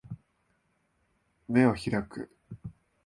[1.47, 2.31] 眼を開く